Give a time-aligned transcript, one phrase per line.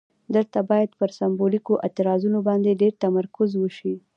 [0.35, 3.93] دلته باید پر سمبولیکو اعتراضونو باندې ډیر تمرکز وشي.